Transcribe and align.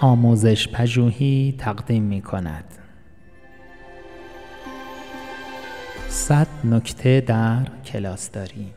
آموزش 0.00 0.68
پژوهی 0.68 1.54
تقدیم 1.58 2.02
می 2.02 2.22
کند 2.22 2.64
صد 6.08 6.46
نکته 6.64 7.20
در 7.20 7.66
کلاس 7.84 8.30
داریم. 8.30 8.74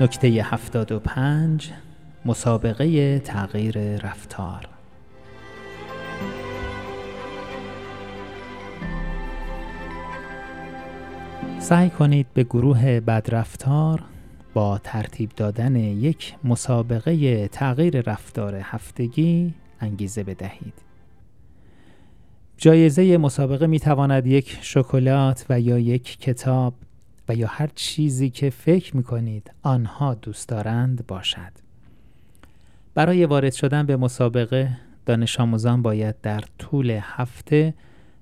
نکته 0.00 0.28
هفتاد 0.28 0.92
و 0.92 0.98
پنج 0.98 1.70
مسابقه 2.24 3.18
تغییر 3.18 3.78
رفتار. 3.96 4.68
سعی 11.58 11.90
کنید 11.90 12.26
به 12.34 12.44
گروه 12.44 13.00
بدرفتار 13.00 14.02
با 14.54 14.78
ترتیب 14.78 15.30
دادن 15.36 15.76
یک 15.76 16.34
مسابقه 16.44 17.48
تغییر 17.48 18.00
رفتار 18.00 18.54
هفتگی 18.62 19.54
انگیزه 19.80 20.22
بدهید. 20.22 20.74
جایزه 22.56 23.18
مسابقه 23.18 23.66
می 23.66 23.80
تواند 23.80 24.26
یک 24.26 24.58
شکلات 24.60 25.46
و 25.50 25.60
یا 25.60 25.78
یک 25.78 26.18
کتاب 26.18 26.74
و 27.28 27.34
یا 27.34 27.46
هر 27.46 27.68
چیزی 27.74 28.30
که 28.30 28.50
فکر 28.50 28.96
می 28.96 29.02
کنید 29.02 29.50
آنها 29.62 30.14
دوست 30.14 30.48
دارند 30.48 31.06
باشد. 31.06 31.52
برای 32.94 33.26
وارد 33.26 33.52
شدن 33.52 33.86
به 33.86 33.96
مسابقه 33.96 34.78
دانش 35.06 35.40
آموزان 35.40 35.82
باید 35.82 36.20
در 36.20 36.44
طول 36.58 36.98
هفته 37.00 37.74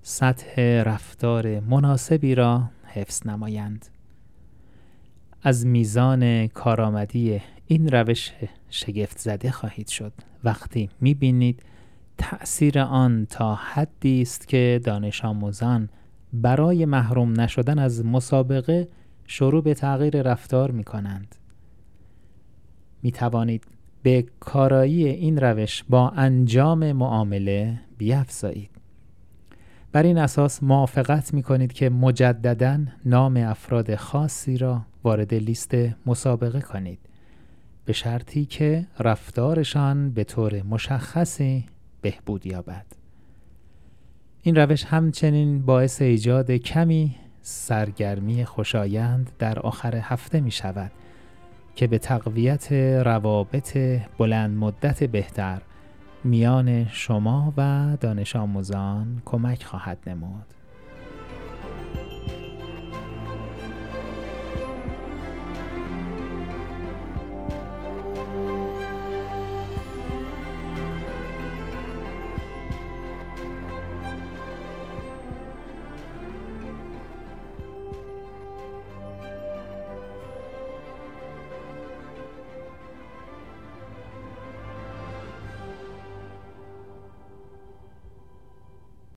سطح 0.02 0.83
رفتار 0.83 1.60
مناسبی 1.60 2.35
را 2.35 2.62
حفظ 2.87 3.27
نمایند. 3.27 3.87
از 5.43 5.67
میزان 5.67 6.47
کارآمدی 6.47 7.41
این 7.67 7.89
روش 7.89 8.33
شگفت 8.71 9.19
زده 9.19 9.51
خواهید 9.51 9.88
شد 9.88 10.13
وقتی 10.45 10.91
می‌بینید 11.01 11.63
تأثیر 12.19 12.79
آن 12.79 13.27
تا 13.30 13.55
حدی 13.55 14.23
است 14.23 14.49
که 14.49 14.80
دانش 14.85 15.24
آموزان 15.24 15.88
برای 16.33 16.85
محروم 16.85 17.41
نشدن 17.41 17.79
از 17.79 18.05
مسابقه 18.05 18.88
شروع 19.27 19.63
به 19.63 19.74
تغییر 19.74 20.23
رفتار 20.23 20.71
می 20.71 20.85
کنند. 20.85 21.35
می 23.02 23.13
توانید 23.13 23.65
به 24.02 24.27
کارایی 24.41 25.09
این 25.09 25.37
روش 25.37 25.85
با 25.88 26.09
انجام 26.11 26.93
معامله 26.93 27.80
بیافزایید. 27.99 28.71
بر 29.93 30.02
این 30.02 30.18
اساس 30.18 30.63
موافقت 30.63 31.35
می 31.35 31.43
کنید 31.43 31.73
که 31.73 31.91
مجددا 31.91 32.79
نام 33.05 33.37
افراد 33.37 33.95
خاصی 33.95 34.59
را 34.59 34.83
وارد 35.04 35.34
لیست 35.34 35.74
مسابقه 36.06 36.60
کنید 36.60 36.98
به 37.84 37.93
شرطی 37.93 38.45
که 38.45 38.87
رفتارشان 38.98 40.10
به 40.10 40.24
طور 40.24 40.62
مشخصی 40.62 41.66
بهبود 42.01 42.46
یابد 42.46 42.87
این 44.43 44.56
روش 44.56 44.84
همچنین 44.84 45.62
باعث 45.62 46.02
ایجاد 46.02 46.51
کمی 46.51 47.16
سرگرمی 47.43 48.45
خوشایند 48.45 49.30
در 49.38 49.59
آخر 49.59 49.96
هفته 49.96 50.40
می 50.40 50.51
شود 50.51 50.93
که 51.74 51.87
به 51.87 51.98
تقویت 51.98 52.73
روابط 53.04 53.78
بلند 54.18 54.56
مدت 54.59 55.04
بهتر 55.04 55.62
میان 56.24 56.88
شما 56.88 57.54
و 57.56 57.96
دانش 58.01 58.37
آموزان 58.37 59.23
کمک 59.24 59.65
خواهد 59.65 59.98
نمود. 60.06 60.60